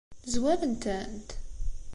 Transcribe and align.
Zwarent-tent? 0.33 1.27